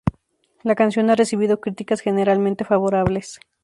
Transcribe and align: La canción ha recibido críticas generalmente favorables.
La 0.63 0.73
canción 0.73 1.11
ha 1.11 1.15
recibido 1.15 1.61
críticas 1.61 2.01
generalmente 2.01 2.65
favorables. 2.65 3.39